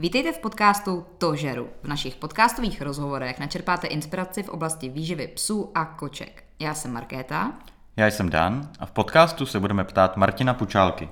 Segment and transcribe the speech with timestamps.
[0.00, 1.68] Vítejte v podcastu To žeru.
[1.82, 6.44] V našich podcastových rozhovorech načerpáte inspiraci v oblasti výživy psů a koček.
[6.58, 7.52] Já jsem Markéta.
[7.96, 11.08] Já jsem Dan a v podcastu se budeme ptát Martina Pučálky.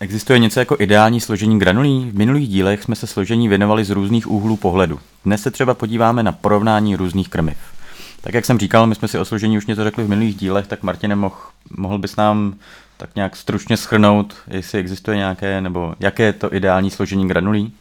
[0.00, 2.10] Existuje něco jako ideální složení granulí?
[2.10, 5.00] V minulých dílech jsme se složení věnovali z různých úhlů pohledu.
[5.24, 7.73] Dnes se třeba podíváme na porovnání různých krmiv.
[8.24, 10.66] Tak jak jsem říkal, my jsme si o složení už něco řekli v minulých dílech,
[10.66, 11.36] tak Martine, mohl,
[11.76, 12.54] mohl bys nám
[12.96, 17.72] tak nějak stručně schrnout, jestli existuje nějaké, nebo jaké je to ideální složení granulí?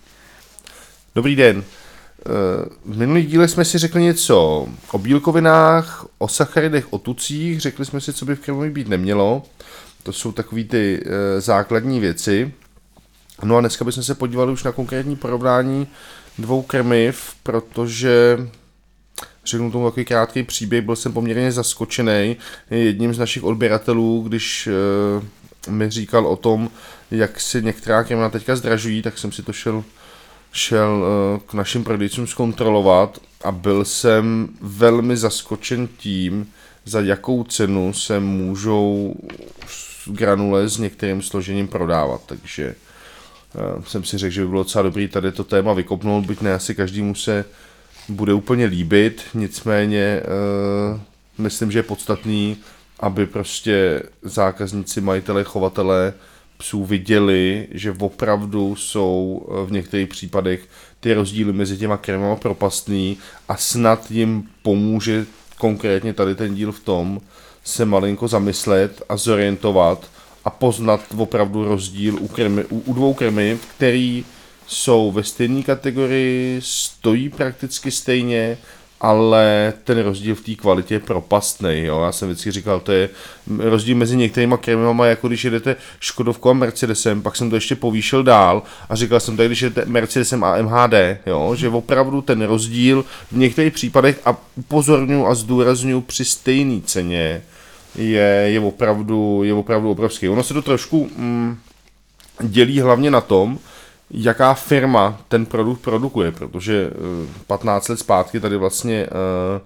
[1.15, 1.63] Dobrý den.
[1.63, 2.23] Eh,
[2.85, 8.01] v minulých dílech jsme si řekli něco o bílkovinách, o sacharidech, o tucích, řekli jsme
[8.01, 9.43] si, co by v krmovi být nemělo.
[10.03, 12.53] To jsou takové ty e, základní věci.
[13.43, 15.87] No a dneska bychom se podívali už na konkrétní porovnání
[16.37, 18.37] dvou krmiv, protože
[19.45, 22.37] řeknu tomu takový krátký příběh, byl jsem poměrně zaskočený
[22.69, 24.67] jedním z našich odběratelů, když
[25.67, 26.69] e, mi říkal o tom,
[27.11, 29.83] jak si některá krmna teďka zdražují, tak jsem si to šel,
[30.51, 36.47] šel e, k našim prodejcům zkontrolovat a byl jsem velmi zaskočen tím,
[36.85, 39.15] za jakou cenu se můžou
[40.05, 42.75] granule s některým složením prodávat, takže
[43.75, 46.53] uh, jsem si řekl, že by bylo docela dobrý tady to téma vykopnout, byť ne
[46.53, 47.45] asi každému se
[48.09, 50.21] bude úplně líbit, nicméně
[50.93, 50.99] uh,
[51.37, 52.57] myslím, že je podstatný,
[52.99, 56.13] aby prostě zákazníci, majitele, chovatele
[56.57, 60.67] psů viděli, že opravdu jsou v některých případech
[60.99, 63.17] ty rozdíly mezi těma krmama propastný
[63.49, 65.25] a snad jim pomůže
[65.57, 67.21] konkrétně tady ten díl v tom,
[67.63, 70.09] se malinko zamyslet a zorientovat
[70.45, 74.25] a poznat opravdu rozdíl u, krmy, u, u dvou krmy, který
[74.67, 78.57] jsou ve stejné kategorii, stojí prakticky stejně,
[79.03, 81.79] ale ten rozdíl v té kvalitě je propastný.
[81.83, 82.01] Jo?
[82.01, 83.09] Já jsem vždycky říkal, to je
[83.57, 88.23] rozdíl mezi některými krmama, jako když jedete Škodovkou a Mercedesem, pak jsem to ještě povýšil
[88.23, 90.93] dál a říkal jsem tady, když jedete Mercedesem a MHD,
[91.25, 91.55] jo?
[91.55, 97.41] že opravdu ten rozdíl v některých případech, a upozorňuji a zdůraznuju při stejné ceně,
[97.95, 100.29] je, je, opravdu, je opravdu obrovský.
[100.29, 101.57] Ono se to trošku mm,
[102.41, 103.59] dělí hlavně na tom,
[104.11, 106.91] jaká firma ten produkt produkuje, protože
[107.47, 109.61] 15 let zpátky tady vlastně uh,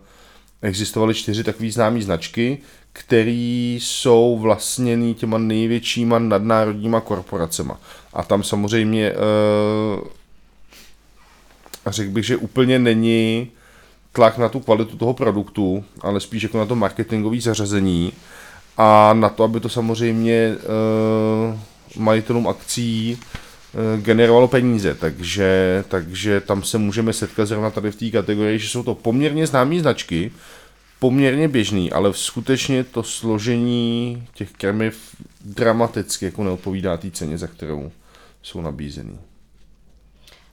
[0.61, 2.57] existovaly čtyři takové známé značky,
[2.93, 7.79] které jsou vlastněny těma největšíma nadnárodníma korporacema.
[8.13, 10.07] A tam samozřejmě uh,
[11.87, 13.51] řekl bych, že úplně není
[14.11, 18.13] tlak na tu kvalitu toho produktu, ale spíš jako na to marketingové zařazení
[18.77, 20.55] a na to, aby to samozřejmě
[21.97, 23.19] majitelům akcí
[23.97, 28.83] generovalo peníze, takže, takže tam se můžeme setkat zrovna tady v té kategorii, že jsou
[28.83, 30.31] to poměrně známé značky,
[30.99, 37.91] poměrně běžný, ale skutečně to složení těch krmiv dramaticky jako neodpovídá té ceně, za kterou
[38.41, 39.19] jsou nabízený.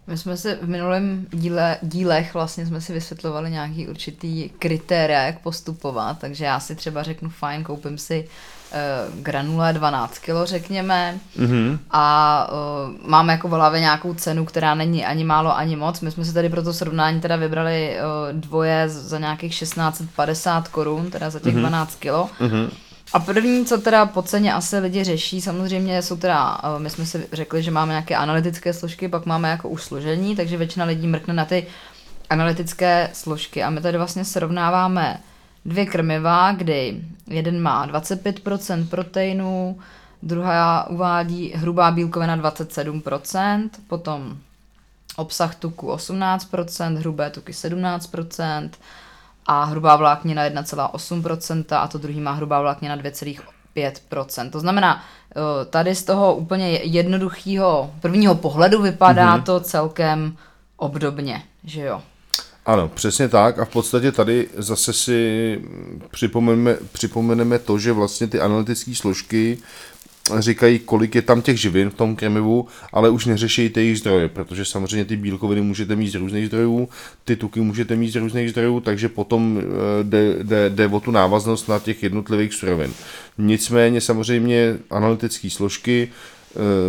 [0.06, 5.38] My jsme si v minulém díle, dílech vlastně jsme si vysvětlovali nějaký určitý kritéria, jak
[5.38, 8.28] postupovat, takže já si třeba řeknu, fajn, koupím si
[8.72, 11.78] uh, granule 12 kg, řekněme, mm-hmm.
[11.90, 16.00] a uh, máme jako v hlavě nějakou cenu, která není ani málo, ani moc.
[16.00, 21.10] My jsme si tady pro to srovnání teda vybrali uh, dvoje za nějakých 1650 korun,
[21.10, 21.60] teda za těch mm-hmm.
[21.60, 22.06] 12 kg.
[22.06, 22.70] Mm-hmm.
[23.14, 27.06] A první, co teda po ceně asi lidi řeší, samozřejmě jsou teda, eh, my jsme
[27.06, 31.06] si řekli, že máme nějaké analytické složky, pak máme jako už složení, takže většina lidí
[31.06, 31.66] mrkne na ty
[32.30, 33.62] analytické složky.
[33.62, 35.20] A my tady vlastně srovnáváme
[35.64, 39.78] dvě krmiva, kdy jeden má 25% proteinů,
[40.22, 44.38] druhá uvádí hrubá bílkovina 27%, potom
[45.16, 48.70] obsah tuku 18%, hrubé tuky 17%,
[49.46, 54.50] a hrubá vláknina 1,8% a to druhý má hrubá vláknina 2,5%.
[54.50, 59.42] To znamená, eh, tady z toho úplně jednoduchého prvního pohledu vypadá mm-hmm.
[59.42, 60.36] to celkem
[60.76, 62.02] obdobně, že jo?
[62.66, 65.60] Ano, přesně tak a v podstatě tady zase si
[66.10, 69.58] připomeneme, připomeneme to, že vlastně ty analytické složky
[70.38, 74.28] říkají, kolik je tam těch živin v tom krmivu, ale už neřeší ty jejich zdroje,
[74.28, 76.88] protože samozřejmě ty bílkoviny můžete mít z různých zdrojů,
[77.24, 81.10] ty tuky můžete mít z různých zdrojů, takže potom eh, jde, jde, jde o tu
[81.10, 82.92] návaznost na těch jednotlivých surovin.
[83.38, 86.08] Nicméně samozřejmě analytické složky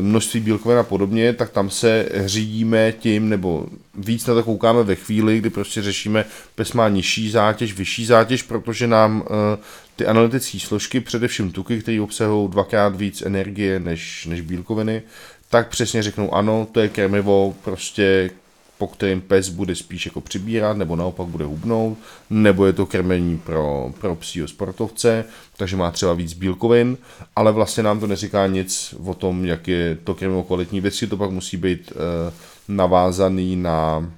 [0.01, 3.65] množství bílkovin a podobně, tak tam se řídíme tím, nebo
[3.95, 6.25] víc na to koukáme ve chvíli, kdy prostě řešíme,
[6.55, 9.57] pes má nižší zátěž, vyšší zátěž, protože nám eh,
[9.95, 15.01] ty analytické složky, především tuky, které obsahují dvakrát víc energie než, než bílkoviny,
[15.49, 18.29] tak přesně řeknou ano, to je krmivo prostě
[18.77, 21.97] po kterém pes bude spíš jako přibírat, nebo naopak bude hubnout,
[22.29, 25.25] nebo je to krmení pro, pro psího sportovce,
[25.57, 26.97] takže má třeba víc bílkovin,
[27.35, 30.79] ale vlastně nám to neříká nic o tom, jak je to krmivo kvalitní.
[30.79, 32.33] Vždycky to pak musí být uh,
[32.67, 34.11] navázaný na,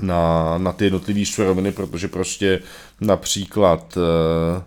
[0.00, 2.60] na, na ty jednotlivé suroviny, protože prostě
[3.00, 4.62] například uh,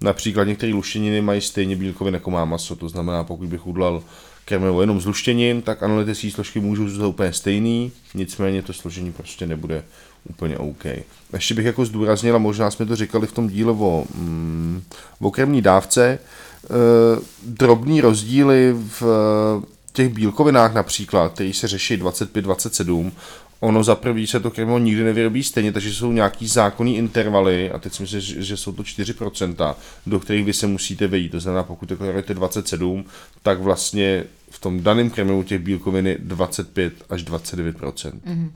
[0.00, 4.02] například některé luštěniny mají stejně bílkovin jako má maso, to znamená, pokud bych udlal
[4.46, 9.46] krmivo jenom z luštěnin, tak analytické složky můžou zůstat úplně stejný, nicméně to složení prostě
[9.46, 9.82] nebude
[10.30, 10.84] úplně OK.
[11.32, 14.82] Ještě bych jako zdůraznil, a možná jsme to říkali v tom díle o, mm,
[15.20, 16.18] o krmní dávce, e,
[17.42, 19.02] drobný rozdíly v
[19.96, 23.12] těch bílkovinách například, které se řeší 25-27,
[23.60, 27.78] ono za prvý se to krmivo nikdy nevyrobí stejně, takže jsou nějaký zákonný intervaly, a
[27.78, 29.74] teď si myslím, že jsou to 4%,
[30.06, 31.32] do kterých vy se musíte vejít.
[31.32, 33.04] To znamená, pokud deklarujete 27,
[33.42, 37.72] tak vlastně v tom daném krmivu těch bílkovin je 25 až 29%.
[37.72, 38.50] Mm-hmm.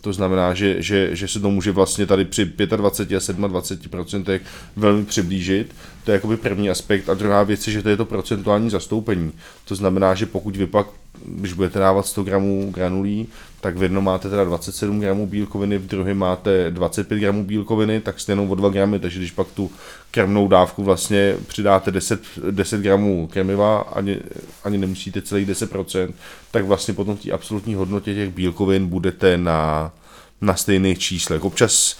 [0.00, 2.44] To znamená, že, že, že se to může vlastně tady při
[2.76, 4.40] 25 a 27%
[4.76, 5.74] velmi přiblížit.
[6.04, 7.08] To je jakoby první aspekt.
[7.08, 9.32] A druhá věc je, že to je to procentuální zastoupení.
[9.64, 10.86] To znamená, že pokud vy pak,
[11.24, 13.28] když budete dávat 100 gramů granulí,
[13.60, 18.20] tak v jednom máte teda 27 gramů bílkoviny, v druhém máte 25 gramů bílkoviny, tak
[18.20, 19.70] jste jenom o 2 gramy, takže když pak tu
[20.10, 22.20] krmnou dávku vlastně přidáte 10,
[22.50, 24.18] 10 gramů krmiva, ani,
[24.64, 26.12] ani nemusíte celých 10%,
[26.50, 29.92] tak vlastně potom v té absolutní hodnotě těch bílkovin budete na,
[30.40, 31.44] na stejných číslech.
[31.44, 31.98] Občas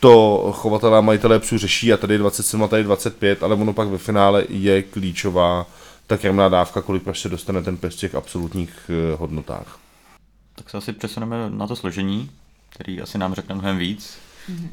[0.00, 3.88] to chovatelé a majitelé psů řeší a tady 27 a tady 25, ale ono pak
[3.88, 5.66] ve finále je klíčová
[6.10, 9.78] ta krmná dávka, kolik prostě dostane ten pes v těch absolutních eh, hodnotách.
[10.54, 12.30] Tak se asi přesuneme na to složení,
[12.68, 14.18] který asi nám řekne mnohem víc.
[14.50, 14.68] Mm-hmm.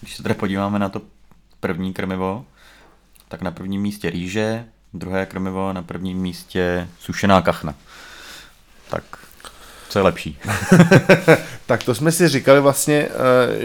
[0.00, 1.02] Když se tedy podíváme na to
[1.60, 2.44] první krmivo,
[3.28, 4.64] tak na prvním místě rýže,
[4.94, 7.74] druhé krmivo, na prvním místě sušená kachna.
[8.90, 9.02] Tak
[9.88, 10.38] co je lepší?
[11.66, 13.10] tak to jsme si říkali vlastně, eh,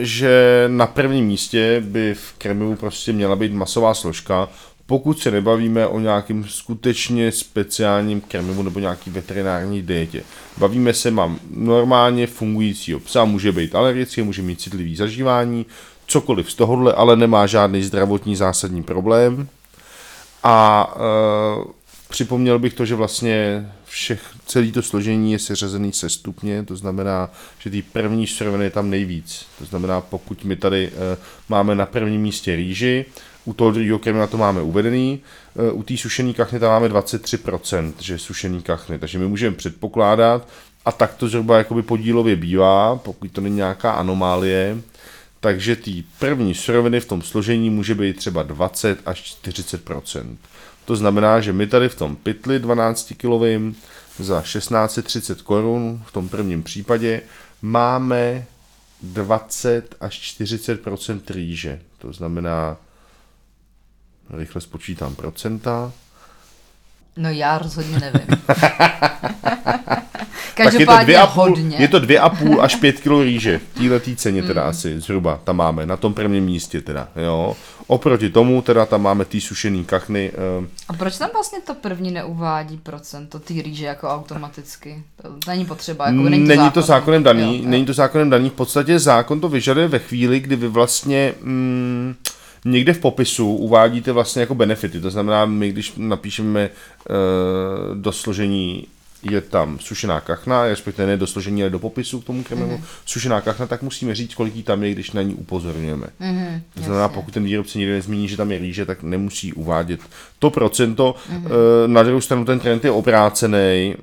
[0.06, 4.50] že na prvním místě by v krmivu prostě měla být masová složka,
[4.92, 10.24] pokud se nebavíme o nějakým skutečně speciálním krmivu nebo nějaký veterinární dietě.
[10.58, 15.66] Bavíme se, mám normálně fungujícího psa, může být alergický, může mít citlivý zažívání,
[16.08, 19.48] cokoliv z tohohle, ale nemá žádný zdravotní zásadní problém.
[20.44, 21.72] A e,
[22.10, 27.30] připomněl bych to, že vlastně všech, celý to složení je seřazený se stupně, to znamená,
[27.60, 29.46] že ty první suroviny je tam nejvíc.
[29.60, 31.18] To znamená, pokud my tady e,
[31.50, 33.06] máme na prvním místě rýži,
[33.46, 35.20] u toho druhého krmiva to máme uvedený,
[35.70, 40.48] e, u té sušené kachny tam máme 23%, že sušený kachny, takže my můžeme předpokládat,
[40.86, 44.78] a tak to zhruba jakoby podílově bývá, pokud to není nějaká anomálie,
[45.40, 50.38] takže ty první suroviny v tom složení může být třeba 20 až 40%
[50.86, 53.76] To znamená, že my tady v tom pytli 12 kg
[54.20, 57.22] za 1630 korun v tom prvním případě
[57.62, 58.46] máme
[59.02, 61.80] 20 až 40% rýže.
[61.98, 62.78] To znamená,
[64.34, 65.92] rychle spočítám procenta.
[67.18, 68.28] No já rozhodně nevím.
[70.64, 71.78] tak je to, dvě a půl, hodně.
[71.80, 73.60] je to dvě a půl až pět kilo rýže.
[73.76, 74.70] V této ceně teda mm.
[74.70, 77.56] asi zhruba tam máme, na tom prvním místě teda, jo.
[77.88, 80.32] Oproti tomu teda tam máme ty sušený kachny.
[80.60, 85.04] Uh, a proč tam vlastně to první neuvádí procento ty rýže jako automaticky?
[85.22, 86.72] To není potřeba, jako není to, není zákonem.
[86.72, 90.40] to zákonem daný, jo, není to zákonem daný, v podstatě zákon to vyžaduje ve chvíli,
[90.40, 91.34] kdy vy vlastně...
[91.42, 92.16] Mm,
[92.66, 95.02] někde v popisu uvádíte vlastně jako benefity.
[95.02, 98.88] To znamená, my když napíšeme uh, do složení
[99.24, 103.02] je tam sušená kachna, respektive ne do složení, ale do popisu k tomu krmivu, mm-hmm.
[103.06, 106.08] sušená kachna, tak musíme říct, kolik jí tam je, když na ní upozorňujeme.
[106.22, 107.16] Mm-hmm, to znamená, jasně.
[107.16, 110.00] pokud ten výrobce někde nezmíní, že tam je rýže, tak nemusí uvádět
[110.40, 111.16] to procento.
[111.34, 111.48] Mm-hmm.
[111.88, 113.58] Na druhou stranu ten trend je obrácený.
[113.58, 113.96] E,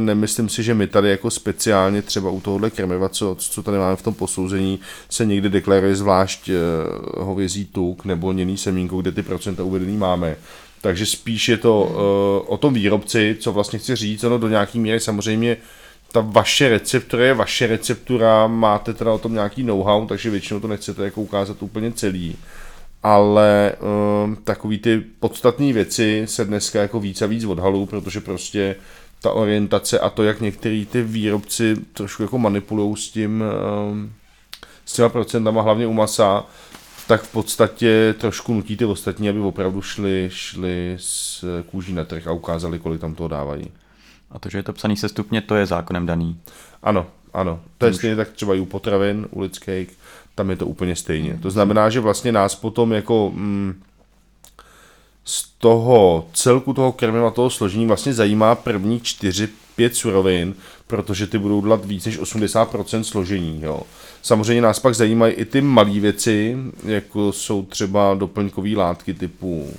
[0.00, 3.96] nemyslím si, že my tady jako speciálně třeba u tohohle krmiva, co, co tady máme
[3.96, 4.80] v tom posouzení,
[5.10, 6.54] se někdy deklaruje zvlášť e,
[7.16, 10.36] hovězí tuk nebo něný semínko, kde ty procenta uvedený máme.
[10.84, 14.78] Takže spíš je to uh, o tom výrobci, co vlastně chci říct, ono do nějaký
[14.80, 15.56] míry samozřejmě
[16.12, 20.68] ta vaše receptura je vaše receptura, máte teda o tom nějaký know-how, takže většinou to
[20.68, 22.36] nechcete jako ukázat úplně celý.
[23.02, 28.76] Ale uh, takový ty podstatné věci se dneska jako víc a víc odhalou, protože prostě
[29.22, 33.44] ta orientace a to, jak některý ty výrobci trošku jako manipulují s tím,
[33.90, 33.98] uh,
[34.84, 36.46] s těma procentama, hlavně u masa,
[37.06, 42.26] tak v podstatě trošku nutí ty ostatní, aby opravdu šli, šli s kůží na trh
[42.26, 43.70] a ukázali, kolik tam toho dávají.
[44.30, 46.40] A to, že je to psaný se stupně, to je zákonem daný.
[46.82, 47.60] Ano, ano.
[47.78, 47.96] To je Už.
[47.96, 49.98] stejně tak třeba i u potravin, u lidských,
[50.34, 51.38] tam je to úplně stejně.
[51.42, 53.82] To znamená, že vlastně nás potom jako mm,
[55.24, 59.48] z toho celku toho krmiva, toho složení vlastně zajímá první 4-5
[59.92, 60.54] surovin,
[60.86, 63.60] protože ty budou dlat víc než 80% složení.
[63.62, 63.82] Jo.
[64.22, 69.74] Samozřejmě nás pak zajímají i ty malé věci, jako jsou třeba doplňkové látky typu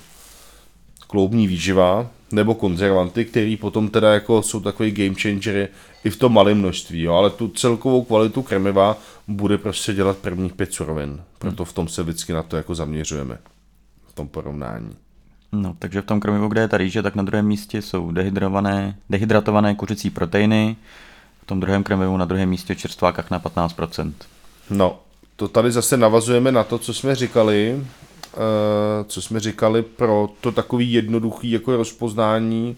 [1.07, 5.67] kloubní výživa nebo konzervanty, který potom teda jako jsou takový game changery
[6.03, 8.97] i v tom malém množství, jo, ale tu celkovou kvalitu krmiva
[9.27, 11.21] bude prostě dělat prvních pět surovin.
[11.39, 13.37] Proto v tom se vždycky na to jako zaměřujeme,
[14.07, 15.04] v tom porovnání.
[15.51, 18.95] No, takže v tom krmivu, kde je ta rýže, tak na druhém místě jsou dehydrované,
[19.09, 20.75] dehydratované kuřecí proteiny,
[21.41, 24.13] v tom druhém krmivu na druhém místě čerstvá kachna 15%.
[24.69, 24.99] No,
[25.35, 27.81] to tady zase navazujeme na to, co jsme říkali, uh,
[29.07, 32.75] co jsme říkali pro to takový jednoduchý jako rozpoznání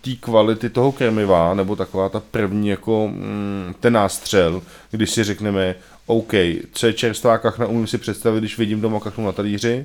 [0.00, 5.74] té kvality toho krmiva, nebo taková ta první jako mm, ten nástřel, když si řekneme,
[6.06, 6.32] OK,
[6.72, 9.84] co je čerstvá kachna, umím si představit, když vidím doma kachnu na talíři,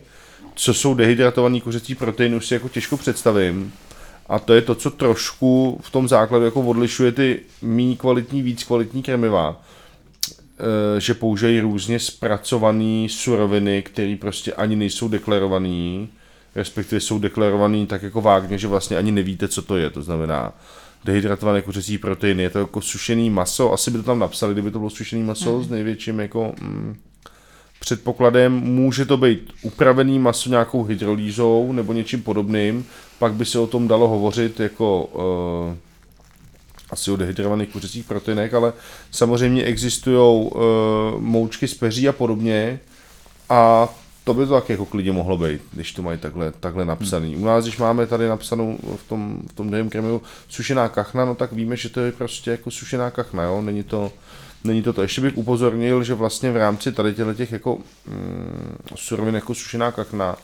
[0.55, 3.74] co jsou dehydratovaný kuřecí proteiny, už si jako těžko představím.
[4.29, 8.63] A to je to, co trošku v tom základu jako odlišuje ty méně kvalitní, víc
[8.63, 9.62] kvalitní krmiva.
[10.97, 16.07] E, že použijí různě zpracované suroviny, které prostě ani nejsou deklarované,
[16.55, 19.89] respektive jsou deklarované tak jako vágně, že vlastně ani nevíte, co to je.
[19.89, 20.53] To znamená,
[21.05, 24.79] dehydratované kuřecí proteiny, je to jako sušený maso, asi by to tam napsali, kdyby to
[24.79, 25.63] bylo sušený maso mm.
[25.63, 26.95] s největším jako mm,
[27.79, 32.86] předpokladem, může to být upravený maso nějakou hydrolýzou nebo něčím podobným,
[33.20, 35.75] pak by se o tom dalo hovořit jako uh,
[36.89, 38.74] asi o dehydrovaných kuřecích proteinech, ale
[39.12, 40.62] samozřejmě existují uh,
[41.20, 42.79] moučky z peří a podobně
[43.50, 43.89] a
[44.25, 47.36] to by to tak jako klidně mohlo být, když to mají takhle, takhle napsaný.
[47.36, 51.36] U nás, když máme tady napsanou v tom, v tom druhém krmivu sušená kachna, no
[51.36, 53.62] tak víme, že to je prostě jako sušená kachna, jo?
[53.62, 54.12] Není to,
[54.65, 55.01] není to to.
[55.01, 60.36] Ještě bych upozornil, že vlastně v rámci tady těch jako mm, surovin jako sušená kachna,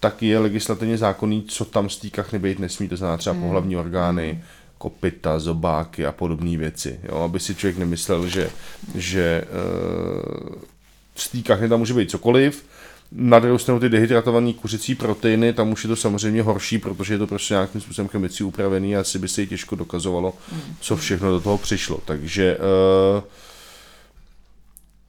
[0.00, 3.42] tak je legislativně zákonný, co tam z té kachny být nesmí, to znamená třeba mm.
[3.42, 4.42] pohlavní orgány,
[4.78, 7.00] kopita, zobáky a podobné věci.
[7.02, 7.16] Jo?
[7.16, 8.50] Aby si člověk nemyslel, že,
[8.94, 10.54] že uh,
[11.14, 12.64] z té kachny tam může být cokoliv,
[13.12, 17.18] na druhou stranu ty dehydratované kuřecí proteiny, tam už je to samozřejmě horší, protože je
[17.18, 20.34] to prostě nějakým způsobem chemicky upravený a asi by se jí těžko dokazovalo,
[20.80, 22.00] co všechno do toho přišlo.
[22.04, 22.56] Takže
[23.16, 23.22] uh,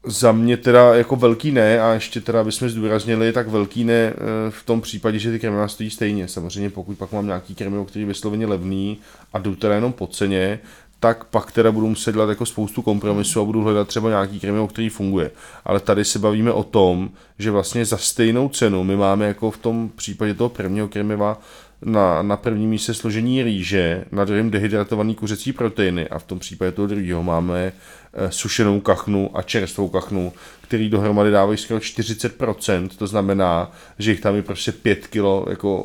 [0.05, 4.13] za mě teda jako velký ne a ještě teda bychom zdůraznili, tak velký ne eh,
[4.49, 6.27] v tom případě, že ty krmiva stojí stejně.
[6.27, 8.97] Samozřejmě pokud pak mám nějaký krmivo, který je vysloveně levný
[9.33, 10.59] a jdu teda jenom po ceně,
[10.99, 14.67] tak pak teda budu muset dělat jako spoustu kompromisů a budu hledat třeba nějaký krmivo,
[14.67, 15.31] který funguje.
[15.65, 19.57] Ale tady se bavíme o tom, že vlastně za stejnou cenu my máme jako v
[19.57, 21.41] tom případě toho prvního krmiva
[21.81, 26.71] na, na prvním místě složení rýže, na druhém dehydratovaný kuřecí proteiny a v tom případě
[26.71, 27.73] toho druhého máme
[28.13, 34.21] e, sušenou kachnu a čerstvou kachnu, který dohromady dávají skoro 40%, to znamená, že jich
[34.21, 35.83] tam je prostě 5 kilo jako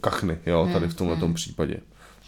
[0.00, 1.34] kachny, jo, tady v tomhle hmm.
[1.34, 1.76] případě.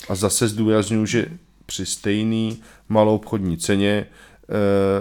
[0.09, 1.27] A zase zdůraznuju, že
[1.67, 2.57] při stejné
[2.89, 4.07] malou obchodní ceně e,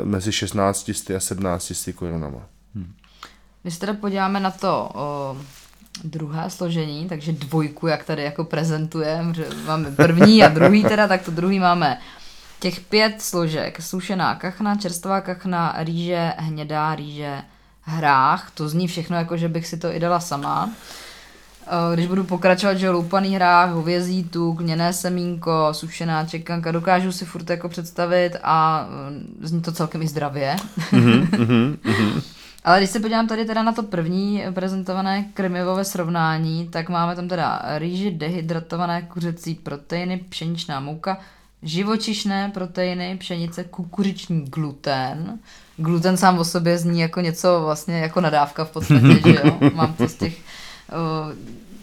[0.06, 2.48] mezi 16 a 17 korunama.
[2.76, 2.94] Hmm.
[3.62, 5.38] Když se teda podíváme na to o,
[6.04, 11.22] druhé složení, takže dvojku, jak tady jako prezentujeme, že máme první a druhý teda, tak
[11.22, 11.98] to druhý máme
[12.60, 13.82] těch pět složek.
[13.82, 17.42] Sušená kachna, čerstvá kachna, rýže, hnědá rýže,
[17.82, 18.52] hrách.
[18.54, 20.70] To zní všechno jako, že bych si to i dala sama.
[21.68, 27.26] Eh, když budu pokračovat, že loupaný hrách, hovězí tuk, lněné semínko, sušená čekanka, dokážu si
[27.26, 28.88] furt jako představit a
[29.42, 30.56] eh, zní to celkem i zdravě.
[30.92, 32.22] Mm-hmm, mm-hmm.
[32.64, 37.28] Ale když se podívám tady teda na to první prezentované krmivové srovnání, tak máme tam
[37.28, 41.18] teda rýži, dehydratované kuřecí proteiny, pšeničná mouka,
[41.64, 45.40] živočišné proteiny, pšenice, kukuřiční gluten.
[45.78, 49.60] Gluten sám o sobě zní jako něco vlastně jako nadávka v podstatě, že jo?
[49.74, 50.38] Mám to z těch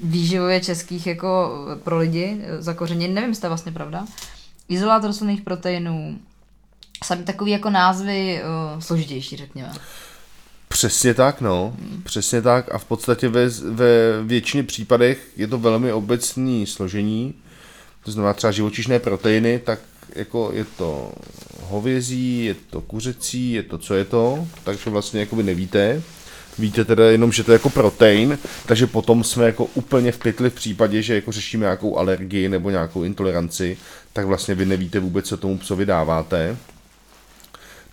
[0.02, 1.50] výživově českých jako
[1.84, 4.06] pro lidi zakořeněn, nevím, jestli to je vlastně pravda.
[4.68, 6.18] Izolát rostlinných proteinů,
[7.04, 8.42] sami takový jako názvy
[8.74, 9.72] uh, složitější, řekněme.
[10.72, 11.76] Přesně tak, no.
[12.04, 17.34] Přesně tak a v podstatě ve, ve většině případech je to velmi obecný složení.
[18.04, 19.78] To znamená třeba živočišné proteiny, tak
[20.14, 21.12] jako je to
[21.62, 26.02] hovězí, je to kuřecí, je to, co je to, takže vlastně jako by nevíte.
[26.58, 30.50] Víte teda jenom, že to je jako protein, takže potom jsme jako úplně v pytli
[30.50, 33.76] v případě, že jako řešíme nějakou alergii nebo nějakou intoleranci,
[34.12, 36.56] tak vlastně vy nevíte vůbec, co tomu psovi dáváte.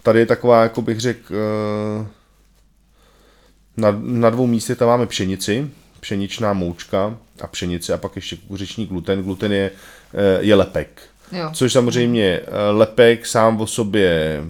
[0.04, 2.08] Tady je taková, jako bych řekl, eh,
[3.78, 5.70] na, na dvou místech tam máme pšenici,
[6.00, 9.24] pšeničná moučka a pšenice a pak ještě kukuřiční gluten.
[9.24, 9.72] Gluten je,
[10.14, 11.02] eh, je lepek.
[11.32, 11.50] Jo.
[11.54, 14.44] Což samozřejmě eh, lepek sám o sobě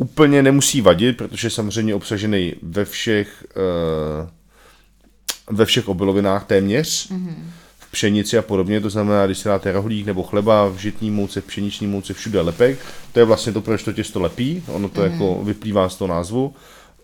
[0.00, 4.28] úplně nemusí vadit, protože je samozřejmě obsažený ve všech uh,
[5.50, 7.10] ve všech obilovinách téměř.
[7.10, 7.34] Mm-hmm.
[7.78, 11.40] V pšenici a podobně, to znamená, když se dáte rohlík nebo chleba v žitní mouce,
[11.40, 12.78] v pšeniční mouce, všude lepek.
[13.12, 15.12] To je vlastně to, proč to těsto lepí, ono to mm-hmm.
[15.12, 16.54] jako vyplývá z toho názvu.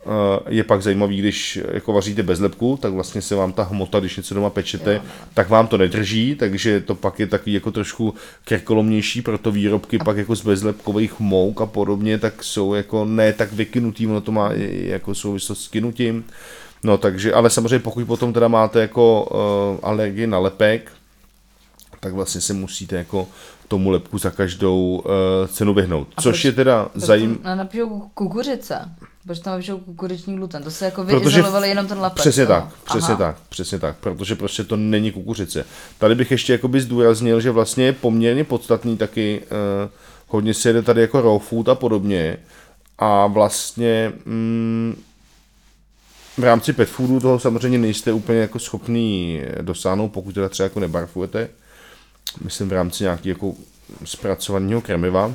[0.06, 4.00] Eh, je pak zajímavý, když jako vaříte bez lepku, tak vlastně se vám ta hmota,
[4.00, 5.00] když něco doma pečete, jo.
[5.34, 10.04] tak vám to nedrží, takže to pak je takový jako trošku krkolomnější, proto výrobky a...
[10.04, 14.32] pak jako z bezlepkových mouk a podobně, tak jsou jako ne tak vykynutý, ono to
[14.32, 16.24] má jako souvislost s kynutím.
[16.84, 20.92] No takže, ale samozřejmě pokud potom teda máte jako uh, alergii na lepek,
[22.00, 23.28] tak vlastně se musíte jako
[23.68, 25.12] tomu lepku za každou uh,
[25.48, 26.08] cenu vyhnout.
[26.16, 27.56] A Což proč, je teda zajímavé.
[27.56, 28.90] Napíšou kukuřice.
[29.26, 30.62] Proč tam vyšel kukuřiční gluten?
[30.62, 32.18] To se jako vyizolovali jenom ten lepek.
[32.18, 32.48] Přesně no.
[32.48, 33.16] tak, přesně Aha.
[33.16, 35.64] tak, přesně tak, protože prostě to není kukuřice.
[35.98, 39.42] Tady bych ještě jakoby zdůraznil, že vlastně je poměrně podstatný taky,
[39.84, 39.90] uh,
[40.28, 42.36] hodně se jede tady jako raw food a podobně
[42.98, 45.02] a vlastně mm,
[46.38, 50.80] v rámci pet foodu toho samozřejmě nejste úplně jako schopný dosáhnout, pokud teda třeba jako
[50.80, 51.48] nebarfujete,
[52.44, 53.52] myslím v rámci nějakého jako
[54.04, 55.34] zpracovaného krmiva,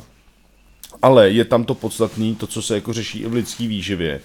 [1.02, 4.22] ale je tam to podstatné, to, co se jako řeší i v lidské výživě,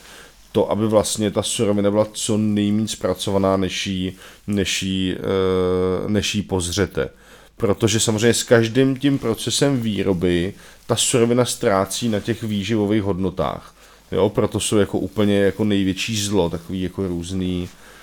[0.53, 4.13] to, aby vlastně ta surovina byla co nejméně zpracovaná, než jí,
[4.47, 7.09] než jí, eh, než jí pozřete.
[7.57, 10.55] Protože samozřejmě s každým tím procesem výroby
[10.87, 13.75] ta surovina ztrácí na těch výživových hodnotách.
[14.13, 17.96] Jo, proto jsou jako úplně jako největší zlo, takový jako různý, Eh,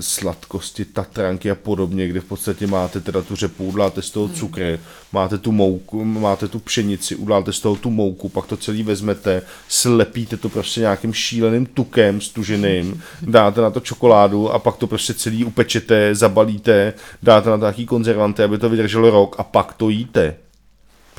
[0.00, 4.34] sladkosti, tatranky a podobně, kde v podstatě máte teda tu řepu, uděláte z toho hmm.
[4.34, 4.78] cukr,
[5.12, 9.42] máte tu mouku, máte tu pšenici, uděláte z toho tu mouku, pak to celý vezmete,
[9.68, 15.14] slepíte to prostě nějakým šíleným tukem stuženým, dáte na to čokoládu a pak to prostě
[15.14, 19.88] celý upečete, zabalíte, dáte na to nějaký konzervanty, aby to vydrželo rok a pak to
[19.88, 20.36] jíte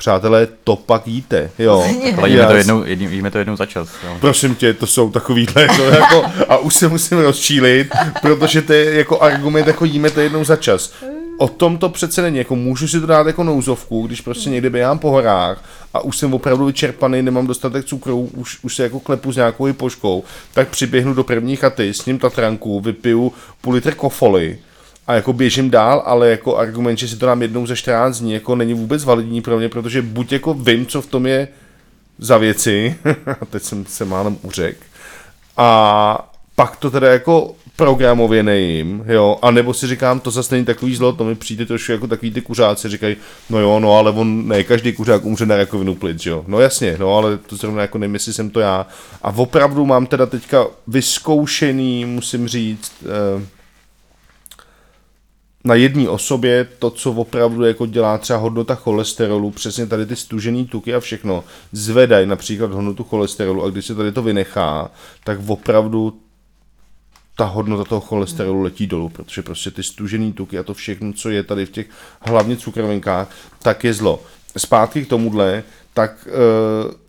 [0.00, 1.84] přátelé, to pak jíte, jo.
[2.16, 3.88] Ale jíme to, jednou, jíme to jednou za čas.
[4.04, 4.16] Jo.
[4.20, 7.88] Prosím tě, to jsou takovýhle, to jako, a už se musím rozčílit,
[8.22, 10.92] protože to je jako argument, jako jíme to jednou za čas.
[11.38, 14.70] O tom to přece není, jako můžu si to dát jako nouzovku, když prostě někde
[14.70, 15.64] běhám po horách
[15.94, 19.64] a už jsem opravdu vyčerpaný, nemám dostatek cukru, už, už se jako klepu s nějakou
[19.64, 24.58] hypoškou, tak přiběhnu do první chaty, s ním tatranku, vypiju půl litr kofoly,
[25.10, 28.32] a jako běžím dál, ale jako argument, že si to dám jednou ze 14 dní,
[28.32, 31.48] jako není vůbec validní pro mě, protože buď jako vím, co v tom je
[32.18, 32.96] za věci,
[33.40, 34.76] a teď jsem se málem uřek,
[35.56, 40.64] a pak to teda jako programově nejím, jo, a nebo si říkám, to zase není
[40.64, 43.16] takový zlo, to mi přijde trošku jako takový ty kuřáci, říkají,
[43.50, 46.96] no jo, no ale on, ne, každý kuřák umře na rakovinu plic, jo, no jasně,
[47.00, 48.86] no ale to zrovna jako nevím, jestli jsem to já,
[49.22, 53.59] a opravdu mám teda teďka vyzkoušený, musím říct, eh,
[55.64, 60.66] na jedné osobě to, co opravdu jako dělá třeba hodnota cholesterolu, přesně tady ty stužený
[60.66, 64.90] tuky a všechno, zvedají například hodnotu cholesterolu a když se tady to vynechá,
[65.24, 66.20] tak opravdu
[67.36, 71.30] ta hodnota toho cholesterolu letí dolů, protože prostě ty stužený tuky a to všechno, co
[71.30, 71.86] je tady v těch
[72.20, 73.30] hlavně cukrovinkách,
[73.62, 74.22] tak je zlo.
[74.56, 75.62] Zpátky k tomuhle,
[75.94, 76.99] tak e,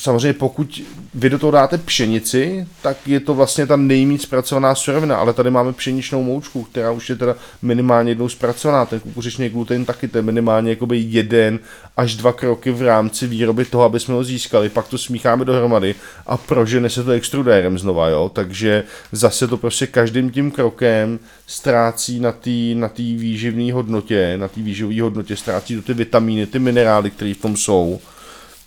[0.00, 0.82] samozřejmě pokud
[1.14, 5.50] vy do toho dáte pšenici, tak je to vlastně ta nejméně zpracovaná surovina, ale tady
[5.50, 8.86] máme pšeničnou moučku, která už je teda minimálně jednou zpracovaná.
[8.86, 11.58] Ten kukuřičný gluten taky, to je minimálně jakoby jeden
[11.96, 14.68] až dva kroky v rámci výroby toho, aby jsme ho získali.
[14.68, 15.94] Pak to smícháme dohromady
[16.26, 18.30] a prožene se to extrudérem znova, jo.
[18.34, 24.48] Takže zase to prostě každým tím krokem ztrácí na té na tý výživné hodnotě, na
[24.48, 28.00] té výživové hodnotě, ztrácí to ty vitamíny, ty minerály, které v tom jsou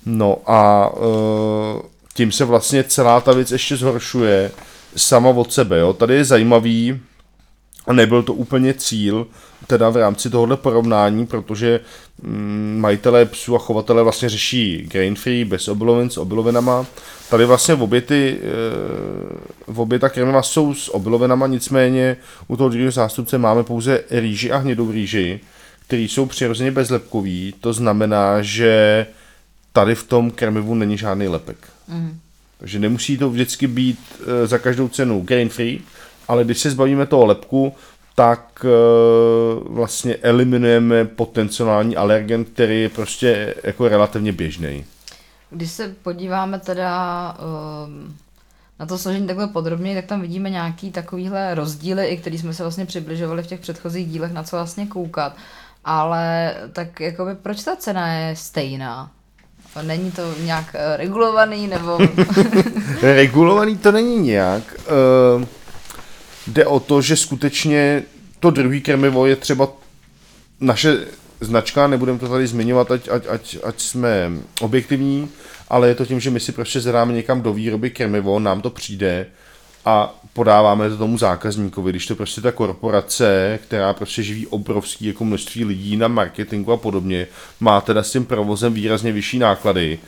[0.05, 1.81] No a uh,
[2.13, 4.51] tím se vlastně celá ta věc ještě zhoršuje
[4.95, 5.79] sama od sebe.
[5.79, 5.93] Jo?
[5.93, 6.99] Tady je zajímavý,
[7.87, 9.27] a nebyl to úplně cíl,
[9.67, 11.79] teda v rámci tohohle porovnání, protože
[12.21, 16.85] mm, majitelé psů a chovatele vlastně řeší grain free, bez obilovin, s obilovinama.
[17.29, 18.39] Tady vlastně v obě, ty,
[19.67, 24.51] v obě ta krmiva jsou s obilovinama, nicméně u toho druhého zástupce máme pouze rýži
[24.51, 25.39] a hnědou rýži,
[25.87, 27.53] který jsou přirozeně bezlepkový.
[27.61, 29.05] To znamená, že
[29.73, 31.57] tady v tom krmivu není žádný lepek.
[31.87, 32.19] Mm.
[32.57, 35.81] Takže nemusí to vždycky být e, za každou cenu grain free,
[36.27, 37.75] ale když se zbavíme toho lepku,
[38.15, 38.69] tak e,
[39.69, 44.85] vlastně eliminujeme potenciální alergen, který je prostě jako relativně běžný.
[45.49, 47.37] Když se podíváme teda
[47.85, 48.15] um,
[48.79, 52.63] na to složení takhle podrobně, tak tam vidíme nějaký takovýhle rozdíly, i který jsme se
[52.63, 55.35] vlastně přibližovali v těch předchozích dílech, na co vlastně koukat.
[55.85, 59.11] Ale tak jakoby proč ta cena je stejná?
[59.81, 61.97] Není to nějak uh, regulovaný nebo...
[63.01, 64.63] regulovaný to není nějak.
[65.39, 65.45] Uh,
[66.47, 68.03] jde o to, že skutečně
[68.39, 69.67] to druhý krmivo je třeba
[70.59, 70.97] naše
[71.41, 74.31] značka, nebudeme to tady zmiňovat, ať, ať, ať, ať jsme
[74.61, 75.29] objektivní,
[75.69, 78.69] ale je to tím, že my si prostě zadáme někam do výroby krmivo, nám to
[78.69, 79.25] přijde
[79.85, 85.25] a podáváme to tomu zákazníkovi, když to prostě ta korporace, která prostě živí obrovský jako
[85.25, 87.27] množství lidí na marketingu a podobně,
[87.59, 89.99] má teda s tím provozem výrazně vyšší náklady.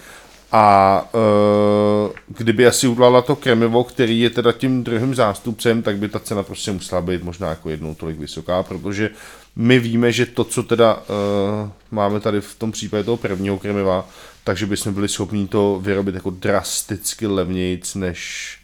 [0.51, 6.09] A e, kdyby asi udělala to kremivo, který je teda tím druhým zástupcem, tak by
[6.09, 9.09] ta cena prostě musela být možná jako jednou tolik vysoká, protože
[9.55, 14.09] my víme, že to, co teda e, máme tady v tom případě toho prvního krmiva,
[14.43, 18.57] takže bychom byli schopni to vyrobit jako drasticky levnějc, než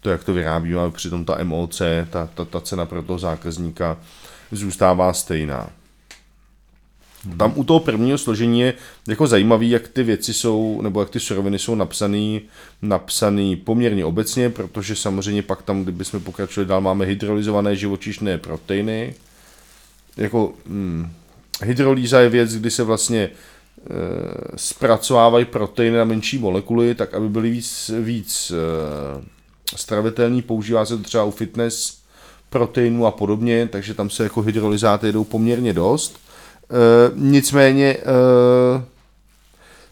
[0.00, 3.96] to, jak to vyrábíme, ale přitom ta MOC, ta, ta, ta cena pro toho zákazníka
[4.52, 5.70] zůstává stejná.
[7.36, 8.74] Tam u toho prvního složení je
[9.08, 12.40] jako zajímavý, jak ty věci jsou, nebo jak ty suroviny jsou napsané
[12.82, 19.14] napsaný poměrně obecně, protože samozřejmě pak tam, kdybychom pokračovali dál, máme hydrolyzované živočišné proteiny.
[20.16, 21.12] Jako hmm,
[21.62, 23.30] hydrolýza je věc, kdy se vlastně e,
[24.56, 29.37] zpracovávají proteiny na menší molekuly, tak aby byly víc, víc e,
[29.76, 30.42] stravitelný.
[30.42, 31.98] Používá se to třeba u fitness
[32.50, 36.16] proteinů a podobně, takže tam se jako hydrolyzáty jdou poměrně dost.
[36.16, 37.98] E, nicméně e,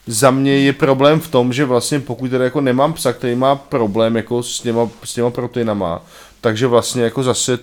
[0.06, 3.56] za mě je problém v tom, že vlastně pokud teda jako nemám psa, který má
[3.56, 6.02] problém jako s těma, s těma proteinama,
[6.40, 7.58] takže vlastně jako zase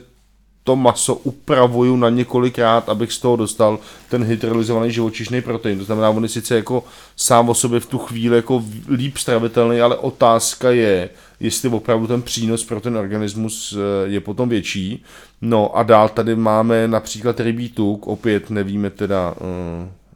[0.63, 5.79] to maso upravuju na několikrát, abych z toho dostal ten hydrolyzovaný živočišný protein.
[5.79, 6.83] To znamená, on je sice jako
[7.15, 11.09] sám o sobě v tu chvíli jako líp stravitelný, ale otázka je,
[11.43, 15.03] jestli opravdu ten přínos pro ten organismus eh, je potom větší.
[15.41, 19.35] No a dál tady máme například rybí tuk, opět nevíme teda,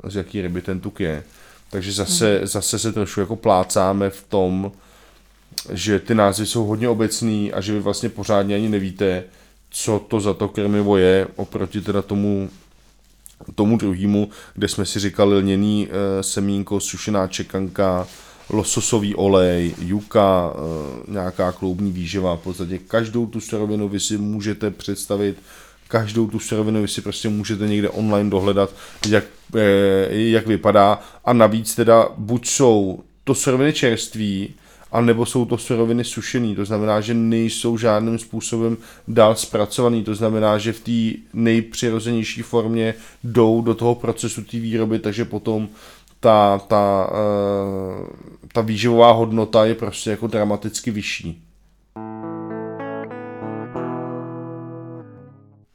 [0.06, 1.24] eh, z jaký ryby ten tuk je.
[1.70, 2.48] Takže zase, mm.
[2.48, 4.72] zase se trošku jako plácáme v tom,
[5.74, 9.24] že ty názvy jsou hodně obecný a že vy vlastně pořádně ani nevíte,
[9.70, 12.50] co to za to krmivo je, oproti teda tomu
[13.56, 18.08] tomu druhému, kde jsme si říkali lněný e, semínko, sušená čekanka,
[18.50, 22.36] lososový olej, juka, e, nějaká kloubní výživa.
[22.36, 25.38] V podstatě každou tu surovinu vy si můžete představit,
[25.88, 28.70] každou tu surovinu vy si prostě můžete někde online dohledat,
[29.08, 29.24] jak,
[29.56, 31.00] e, jak vypadá.
[31.26, 34.54] A navíc teda buď jsou to suroviny čerství,
[34.92, 40.16] a nebo jsou to suroviny sušený, to znamená, že nejsou žádným způsobem dál zpracovaný, to
[40.16, 45.70] znamená, že v té nejpřirozenější formě jdou do toho procesu té výroby, takže potom
[46.20, 48.08] ta, ta, uh,
[48.54, 51.44] ta výživová hodnota je prostě jako dramaticky vyšší.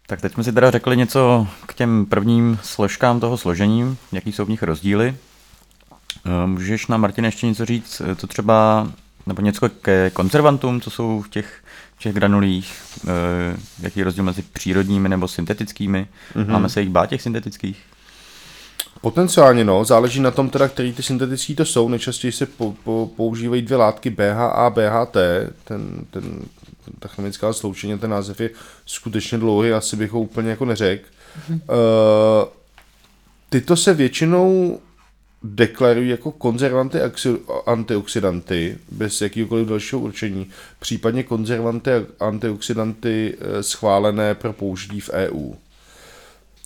[0.06, 4.44] Tak teď jsme si teda řekli něco k těm prvním složkám toho složení, jaký jsou
[4.44, 5.14] v nich rozdíly.
[6.26, 8.86] Eh, můžeš nám, Martin, ještě něco říct, co třeba
[9.26, 11.64] nebo něco ke konzervantům, co jsou v těch,
[11.96, 16.06] v těch granulích, e, jaký je rozdíl mezi přírodními nebo syntetickými.
[16.34, 16.50] Mm-hmm.
[16.50, 17.82] Máme se jich bát těch syntetických?
[19.02, 21.88] Potenciálně no, záleží na tom teda, který ty syntetický to jsou.
[21.88, 25.16] Nejčastěji se po, po, používají dvě látky BHA a BHT,
[25.64, 26.40] ten, ten,
[26.98, 28.50] ta chemická sloučení, ten název je
[28.86, 31.04] skutečně dlouhý, asi bych ho úplně jako neřekl.
[31.06, 31.54] Mm-hmm.
[31.54, 32.48] Uh,
[33.48, 34.80] tyto se většinou
[35.42, 36.98] deklarují jako konzervanty
[37.66, 45.52] antioxidanty bez jakýkoliv dalšího určení, případně konzervanty a antioxidanty eh, schválené pro použití v EU.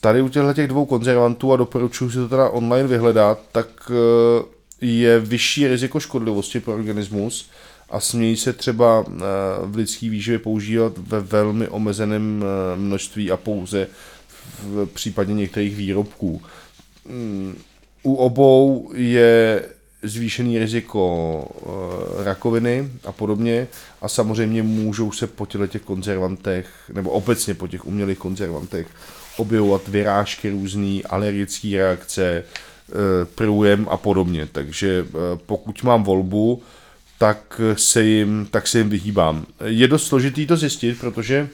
[0.06, 4.44] Tady u těchto těch dvou konzervantů, a doporučuji si to teda online vyhledat, tak eh,
[4.80, 7.50] je vyšší riziko škodlivosti pro organismus
[7.90, 9.20] a smějí se třeba eh,
[9.62, 12.44] v lidský výživě používat ve velmi omezeném
[12.76, 13.86] množství a pouze
[14.62, 16.42] v případě některých výrobků.
[17.08, 17.58] Hmm,
[18.02, 19.64] u obou je
[20.08, 21.02] zvýšený riziko
[22.20, 23.68] eh, rakoviny a podobně
[24.02, 28.86] a samozřejmě můžou se po těch konzervantech nebo obecně po těch umělých konzervantech
[29.36, 32.92] objevovat vyrážky různý, alergické reakce, eh,
[33.34, 34.48] průjem a podobně.
[34.52, 35.12] Takže eh,
[35.46, 36.62] pokud mám volbu,
[37.18, 39.46] tak se jim, tak se jim vyhýbám.
[39.64, 41.48] Je dost složitý to zjistit, protože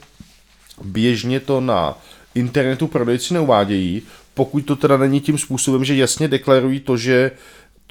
[0.85, 1.99] běžně to na
[2.35, 4.03] internetu prodejci neuvádějí,
[4.35, 7.31] pokud to teda není tím způsobem, že jasně deklarují to, že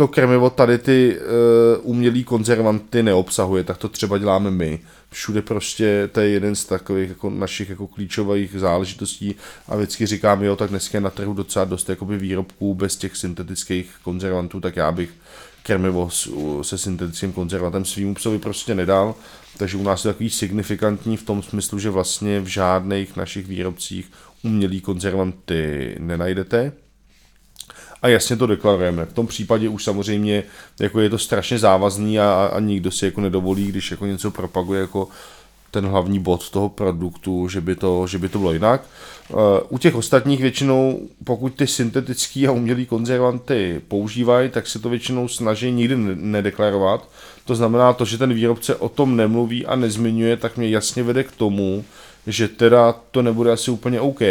[0.01, 1.25] to krmivo tady ty uh,
[1.81, 4.79] umělý konzervanty neobsahuje, tak to třeba děláme my.
[5.09, 9.35] Všude prostě to je jeden z takových jako našich jako klíčových záležitostí
[9.67, 13.17] a vždycky říkám, jo, tak dneska je na trhu docela dost jakoby výrobků bez těch
[13.17, 15.09] syntetických konzervantů, tak já bych
[15.63, 16.09] krmivo
[16.61, 19.15] se syntetickým konzervantem svým psovi prostě nedal.
[19.57, 24.11] Takže u nás je takový signifikantní v tom smyslu, že vlastně v žádných našich výrobcích
[24.43, 26.71] umělý konzervanty nenajdete.
[28.01, 29.05] A jasně to deklarujeme.
[29.05, 30.43] V tom případě už samozřejmě
[30.79, 34.81] jako je to strašně závazný a, a nikdo si jako nedovolí, když jako něco propaguje
[34.81, 35.07] jako
[35.71, 38.81] ten hlavní bod toho produktu, že by to, že by to bylo jinak.
[39.29, 39.37] Uh,
[39.69, 45.27] u těch ostatních většinou, pokud ty syntetické a umělé konzervanty používají, tak se to většinou
[45.27, 47.09] snaží nikdy nedeklarovat.
[47.45, 51.23] To znamená to, že ten výrobce o tom nemluví a nezmiňuje, tak mě jasně vede
[51.23, 51.85] k tomu,
[52.27, 54.21] že teda to nebude asi úplně OK.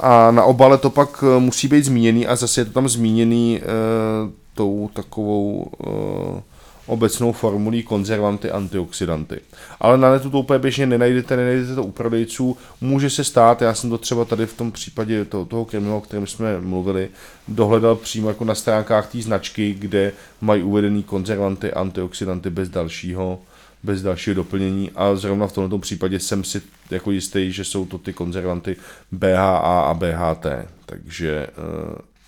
[0.00, 3.60] A na obale to pak eh, musí být zmíněný a zase je to tam zmíněný
[3.60, 6.40] uh, tou takovou uh,
[6.86, 9.40] obecnou formulí konzervanty, antioxidanty.
[9.80, 12.56] Ale na netu to úplně běžně nenajdete, nenajdete to u prodejců.
[12.80, 16.00] Může se stát, já jsem to třeba tady v tom případě toho, toho kremiva, o
[16.00, 17.08] kterém jsme mluvili,
[17.48, 23.38] dohledal přímo jako na stránkách té značky, kde mají uvedený konzervanty, antioxidanty bez dalšího
[23.82, 24.90] bez dalšího doplnění.
[24.94, 28.76] A zrovna v tomto případě jsem si jako jistý, že jsou to ty konzervanty
[29.12, 30.46] BHA a BHT,
[30.86, 31.46] takže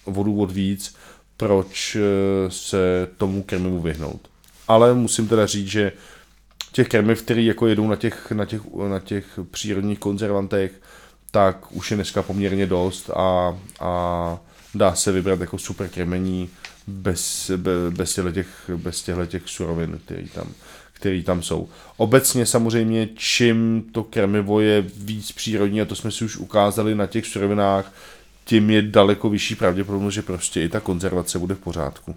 [0.06, 0.94] vodu od víc,
[1.36, 4.28] proč uh, se tomu krmivu vyhnout.
[4.68, 5.92] Ale musím teda říct, že
[6.72, 10.72] těch krmiv, které jako jedou na těch, na, těch, na těch přírodních konzervantech,
[11.30, 14.38] tak už je dneska poměrně dost a, a
[14.74, 16.50] dá se vybrat jako super krmení
[16.86, 17.50] bez,
[17.90, 20.46] bez, těch, bez těchto těch surovin, který tam,
[21.04, 21.68] který tam jsou.
[21.96, 27.06] Obecně samozřejmě, čím to krmivo je víc přírodní, a to jsme si už ukázali na
[27.06, 27.92] těch surovinách,
[28.44, 32.16] tím je daleko vyšší pravděpodobnost, že prostě i ta konzervace bude v pořádku.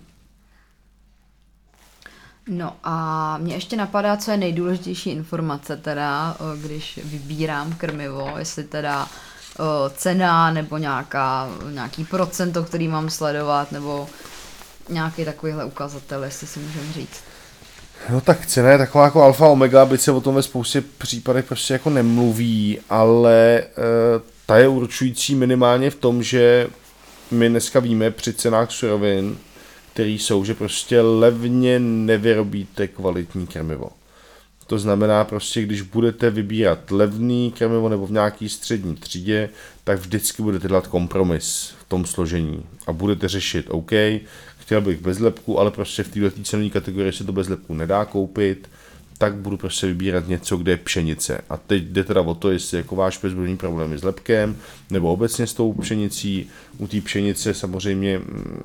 [2.49, 9.07] No a mě ještě napadá, co je nejdůležitější informace teda, když vybírám krmivo, jestli teda
[9.95, 14.09] cena nebo nějaká, nějaký procento, který mám sledovat, nebo
[14.89, 17.23] nějaký takovýhle ukazatel, jestli si můžeme říct.
[18.09, 21.45] No tak cena je taková jako alfa omega, byť se o tom ve spoustě případech
[21.45, 23.65] prostě jako nemluví, ale e,
[24.45, 26.67] ta je určující minimálně v tom, že
[27.31, 29.37] my dneska víme při cenách surovin,
[29.93, 33.89] který jsou, že prostě levně nevyrobíte kvalitní krmivo.
[34.67, 39.49] To znamená prostě, když budete vybírat levný krmivo nebo v nějaký střední třídě,
[39.83, 43.91] tak vždycky budete dělat kompromis v tom složení a budete řešit, OK,
[44.67, 48.05] chtěl bych bez lepku, ale prostě v této cenové kategorii se to bez lepku nedá
[48.05, 48.69] koupit,
[49.17, 51.41] tak budu prostě vybírat něco, kde je pšenice.
[51.49, 54.57] A teď jde teda o to, jestli jako váš pes bude mít problémy s lepkem,
[54.89, 56.49] nebo obecně s tou pšenicí.
[56.77, 58.61] U té pšenice samozřejmě mm,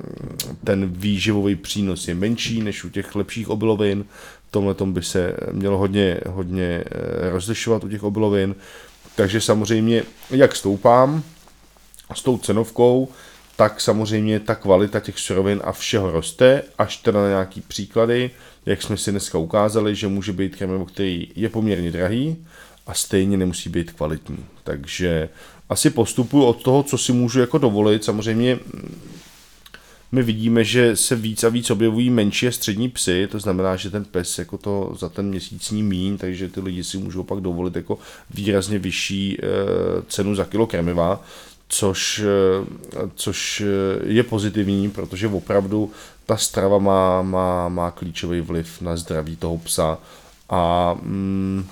[0.63, 4.05] ten výživový přínos je menší než u těch lepších obilovin.
[4.47, 8.55] V tomhle by se mělo hodně, hodně eh, rozlišovat u těch obilovin.
[9.15, 11.23] Takže samozřejmě, jak stoupám
[12.13, 13.09] s tou cenovkou,
[13.55, 18.31] tak samozřejmě ta kvalita těch surovin a všeho roste, až teda na nějaký příklady,
[18.65, 22.45] jak jsme si dneska ukázali, že může být krmivo, který je poměrně drahý
[22.87, 24.45] a stejně nemusí být kvalitní.
[24.63, 25.29] Takže
[25.69, 28.03] asi postupuji od toho, co si můžu jako dovolit.
[28.03, 29.01] Samozřejmě mm,
[30.11, 33.89] my vidíme, že se víc a víc objevují menší a střední psy, to znamená, že
[33.89, 37.39] ten pes jako to za ten měsíc ní míň, takže ty lidi si můžou pak
[37.39, 39.45] dovolit jako výrazně vyšší e,
[40.07, 41.23] cenu za kilo krmiva,
[41.73, 43.63] což, e, což
[44.03, 45.91] je pozitivní, protože opravdu
[46.25, 49.97] ta strava má, má, má klíčový vliv na zdraví toho psa
[50.49, 51.65] a mm,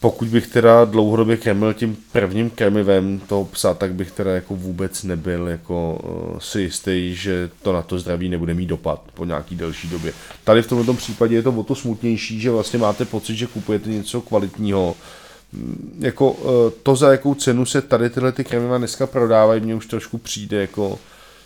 [0.00, 5.02] pokud bych teda dlouhodobě krmil tím prvním krmivem toho psa, tak bych teda jako vůbec
[5.02, 5.98] nebyl jako
[6.32, 10.12] uh, si jistý, že to na to zdraví nebude mít dopad po nějaký delší době.
[10.44, 13.90] Tady v tomto případě je to o to smutnější, že vlastně máte pocit, že kupujete
[13.90, 14.96] něco kvalitního,
[15.98, 16.50] jako uh,
[16.82, 20.60] to, za jakou cenu se tady tyhle ty krmiva dneska prodávají, mně už trošku přijde
[20.60, 20.98] jako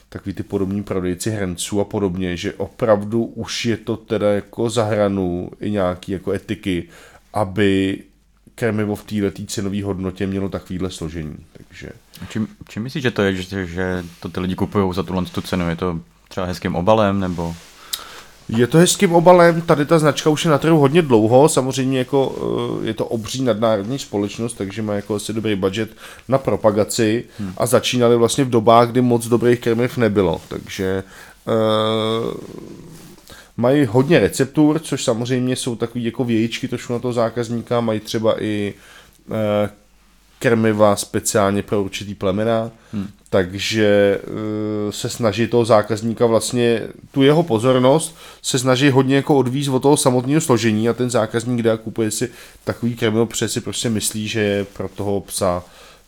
[0.08, 4.84] takový ty podobní prodejci hrnců a podobně, že opravdu už je to teda jako za
[4.84, 6.88] hranu i nějaký jako etiky,
[7.32, 7.98] aby
[8.54, 11.36] krmivo v této cenové hodnotě mělo takovýhle složení.
[11.52, 11.88] Takže...
[12.28, 15.40] Čím, čím myslíš, že to je, že, že to ty lidi kupují za tuhle tu
[15.40, 15.68] cenu?
[15.68, 17.54] Je to třeba hezkým obalem nebo...
[18.56, 22.34] Je to hezkým obalem, tady ta značka už je na trhu hodně dlouho, samozřejmě jako
[22.82, 25.90] eh, je to obří nadnárodní společnost, takže má jako asi dobrý budget
[26.28, 27.52] na propagaci hmm.
[27.56, 31.02] a začínali vlastně v dobách, kdy moc dobrých krmiv nebylo, takže
[31.46, 32.34] uh,
[33.56, 38.42] mají hodně receptur, což samozřejmě jsou takový jako vějičky trošku na toho zákazníka, mají třeba
[38.42, 38.74] i
[39.28, 39.36] uh,
[40.40, 43.08] krmiva speciálně pro určitý plemena, hmm.
[43.30, 49.68] takže uh, se snaží toho zákazníka vlastně, tu jeho pozornost se snaží hodně jako odvíz
[49.68, 52.30] od toho samotného složení a ten zákazník, kde kupuje si
[52.64, 55.62] takový krmivo, protože si prostě myslí, že je pro toho psa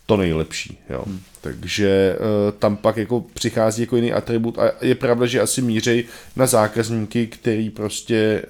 [0.06, 0.78] to nejlepší.
[0.90, 1.02] Jo.
[1.06, 1.20] Hmm.
[1.40, 6.04] Takže uh, tam pak jako přichází jako jiný atribut a je pravda, že asi mířej
[6.36, 8.42] na zákazníky, který prostě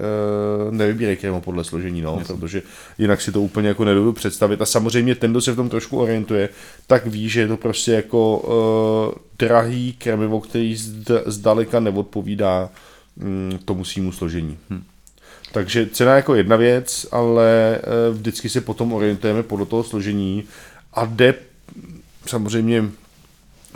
[0.67, 2.35] uh, nevybírají kremo podle složení, no, Jasně.
[2.35, 2.63] protože
[2.99, 5.99] jinak si to úplně jako nedovedu představit a samozřejmě ten, kdo se v tom trošku
[5.99, 6.49] orientuje,
[6.87, 12.71] tak ví, že je to prostě jako uh, drahý krmivo, který zd- zdaleka neodpovídá
[13.23, 14.59] um, tomu svýmu složení.
[14.71, 14.83] Hmm.
[15.53, 20.45] Takže cena jako jedna věc, ale eh, vždycky se potom orientujeme podle toho složení
[20.95, 21.35] a jde
[22.27, 22.85] samozřejmě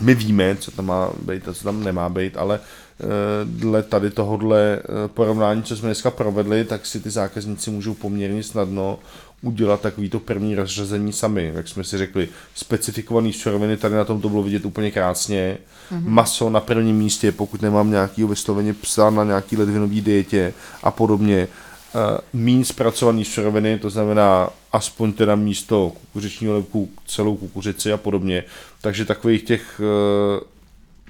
[0.01, 3.05] my víme, co tam má být a co tam nemá být, ale eh,
[3.45, 8.99] dle tady tohohle porovnání, co jsme dneska provedli, tak si ty zákazníci můžou poměrně snadno
[9.43, 12.29] udělat takový to první rozřazení sami, jak jsme si řekli.
[12.55, 15.59] Specifikovaný suroviny, tady na tom to bylo vidět úplně krásně.
[15.93, 16.09] Mm-hmm.
[16.09, 21.49] Maso na prvním místě, pokud nemám nějaký vysloveně psa na nějaký ledvinový dietě a podobně.
[21.95, 28.45] Uh, mín zpracovaný suroviny, to znamená aspoň teda místo kukuřičního lepku celou kukuřici a podobně.
[28.81, 30.47] Takže takových těch uh,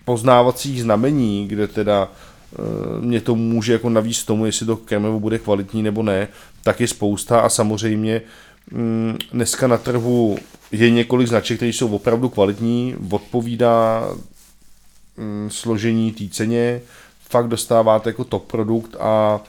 [0.05, 2.09] poznávacích znamení, kde teda
[2.59, 6.29] uh, mě to může jako navíc tomu, jestli to krmivo bude kvalitní nebo ne,
[6.63, 8.23] tak je spousta a samozřejmě
[8.71, 10.39] mm, dneska na trhu
[10.73, 14.09] je několik značek, které jsou opravdu kvalitní, odpovídá
[15.17, 16.81] mm, složení té ceně,
[17.29, 19.41] fakt dostáváte jako top produkt a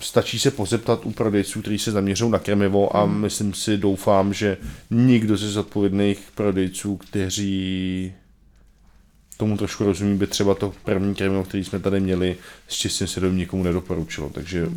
[0.00, 3.20] stačí se pozeptat u prodejců, kteří se zaměřují na krmivo a hmm.
[3.20, 4.56] myslím si, doufám, že
[4.90, 8.12] nikdo ze zodpovědných prodejců, kteří
[9.36, 12.36] tomu trošku rozumí, by třeba to první krmivo, který jsme tady měli,
[12.68, 14.30] s čistým svědomím nikomu nedoporučilo.
[14.30, 14.68] Takže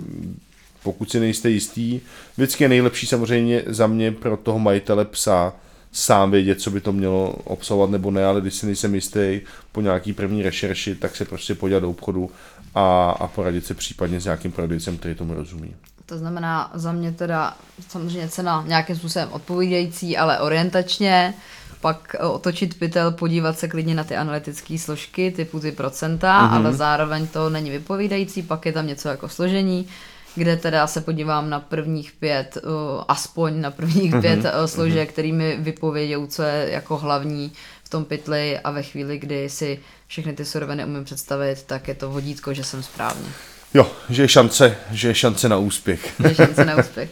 [0.84, 2.00] pokud si nejste jistý.
[2.38, 5.54] Vždycky je nejlepší samozřejmě za mě pro toho majitele psa
[5.92, 9.42] sám vědět, co by to mělo obsahovat nebo ne, ale když si nejsem jistý
[9.72, 12.32] po nějaký první rešerši, tak se prostě podívat do obchodu
[12.76, 15.76] a, a poradit se případně s nějakým prodejcem, který tomu rozumí.
[16.06, 17.58] To znamená za mě teda
[17.88, 21.34] samozřejmě cena nějakým způsobem odpovídající, ale orientačně,
[21.82, 26.56] pak otočit pytel, podívat se klidně na ty analytické složky typu ty procenta, mm-hmm.
[26.56, 29.88] ale zároveň to není vypovídající, pak je tam něco jako složení,
[30.36, 34.22] kde teda se podívám na prvních pět, uh, aspoň na prvních mm-hmm.
[34.22, 35.14] pět uh, složek, mm-hmm.
[35.14, 37.52] který mi vypovědějí, co je jako hlavní
[37.86, 41.96] v tom pytli a ve chvíli, kdy si všechny ty suroviny umím představit, tak je
[41.96, 43.30] to vodítko, že jsem správně.
[43.74, 46.14] Jo, že je šance, že je šance na úspěch.
[46.20, 47.10] Že je šance na úspěch.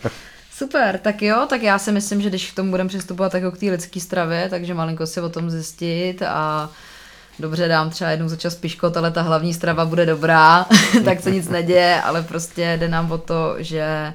[0.54, 3.58] Super, tak jo, tak já si myslím, že když k tomu budeme přistupovat jako k
[3.58, 6.70] té lidské stravě, takže malinko si o tom zjistit a
[7.40, 10.66] dobře dám třeba jednou za čas piškot, ale ta hlavní strava bude dobrá,
[11.06, 14.14] tak se nic neděje, ale prostě jde nám o to, že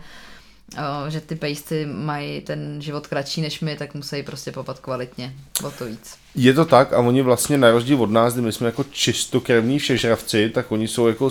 [1.09, 5.35] že ty pejsci mají ten život kratší než my, tak musí prostě popat kvalitně.
[5.64, 6.16] O to víc.
[6.40, 9.79] Je to tak a oni vlastně na rozdíl od nás, kdy my jsme jako čistokrevní
[9.79, 11.31] všežravci, tak oni jsou jako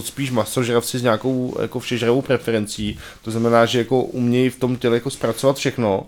[0.00, 2.98] spíš masožravci s nějakou jako všežravou preferencí.
[3.22, 6.06] To znamená, že jako umějí v tom těle jako zpracovat všechno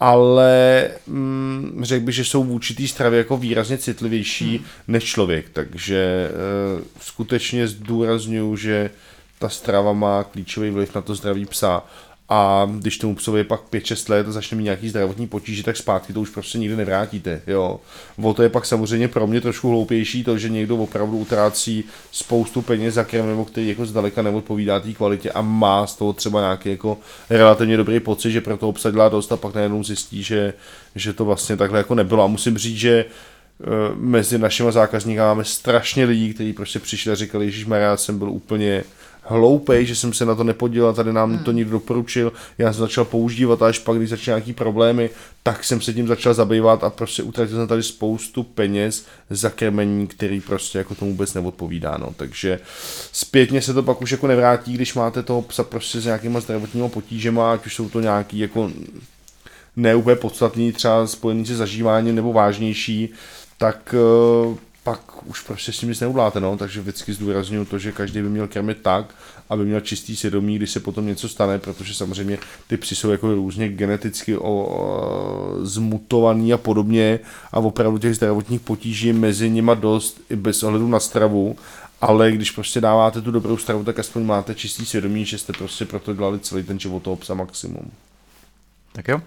[0.00, 4.66] ale mm, řekl bych, že jsou v určitý stravě jako výrazně citlivější hmm.
[4.88, 6.30] než člověk, takže e,
[7.00, 8.90] skutečně zdůraznuju, že
[9.38, 11.82] ta strava má klíčový vliv na to zdraví psa
[12.28, 15.76] a když tomu psovi je pak 5-6 let a začne mít nějaký zdravotní potíže, tak
[15.76, 17.42] zpátky to už prostě nikdy nevrátíte.
[17.46, 17.80] Jo.
[18.22, 22.62] O to je pak samozřejmě pro mě trošku hloupější to, že někdo opravdu utrácí spoustu
[22.62, 26.68] peněz za krmivo, který jako zdaleka neodpovídá té kvalitě a má z toho třeba nějaký
[26.68, 26.98] jako
[27.30, 30.54] relativně dobrý pocit, že pro to obsadila dost a pak najednou zjistí, že,
[30.94, 32.24] že to vlastně takhle jako nebylo.
[32.24, 37.14] A musím říct, že eh, mezi našimi zákazníky máme strašně lidí, kteří prostě přišli a
[37.14, 38.84] říkali, že jsem byl úplně
[39.22, 41.44] hloupej, že jsem se na to nepodíval, tady nám hmm.
[41.44, 45.10] to někdo doporučil, já jsem začal používat a až pak, když začaly nějaký problémy,
[45.42, 50.06] tak jsem se tím začal zabývat a prostě utratil jsem tady spoustu peněz za krmení,
[50.06, 52.14] který prostě jako tomu vůbec neodpovídá, no.
[52.16, 52.60] takže
[53.12, 56.88] zpětně se to pak už jako nevrátí, když máte toho psa prostě s nějakýma zdravotníma
[56.88, 58.70] potížema, ať už jsou to nějaký jako
[59.76, 63.08] neúplně podstatný, třeba spojený se zažíváním nebo vážnější,
[63.58, 63.94] tak pak
[65.32, 68.48] už prostě s tím nic neuděláte, no, takže vždycky zdůraznuju to, že každý by měl
[68.48, 69.14] krmit tak,
[69.48, 73.34] aby měl čistý svědomí, když se potom něco stane, protože samozřejmě ty psy jsou jako
[73.34, 77.20] různě geneticky o, o, zmutovaný a podobně
[77.52, 81.56] a opravdu těch zdravotních potíží mezi nima dost i bez ohledu na stravu,
[82.00, 85.84] ale když prostě dáváte tu dobrou stravu, tak aspoň máte čistý svědomí, že jste prostě
[85.84, 87.90] proto dělali celý ten život toho psa maximum.
[88.92, 89.20] Tak jo,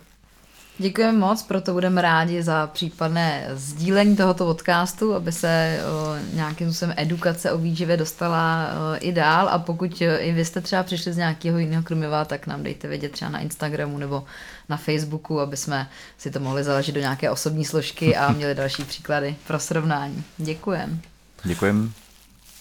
[0.77, 6.95] Děkujeme moc, proto budeme rádi za případné sdílení tohoto podcastu, aby se o, nějakým způsobem
[6.97, 11.17] edukace o výživě dostala o, i dál a pokud i vy jste třeba přišli z
[11.17, 14.23] nějakého jiného krmiva, tak nám dejte vědět třeba na Instagramu nebo
[14.69, 18.83] na Facebooku, aby jsme si to mohli založit do nějaké osobní složky a měli další
[18.83, 20.23] příklady pro srovnání.
[20.38, 21.01] Děkujem.
[21.43, 21.93] Děkujem,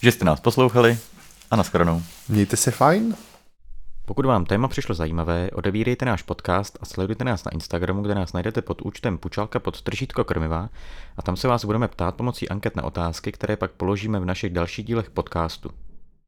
[0.02, 0.98] že jste nás poslouchali
[1.50, 2.02] a nashledanou.
[2.28, 3.16] Mějte se fajn.
[4.06, 8.32] Pokud vám téma přišlo zajímavé, odebírejte náš podcast a sledujte nás na Instagramu, kde nás
[8.32, 10.68] najdete pod účtem Pučalka pod tržítko krmiva
[11.16, 14.52] a tam se vás budeme ptát pomocí anket na otázky, které pak položíme v našich
[14.52, 15.70] dalších dílech podcastu.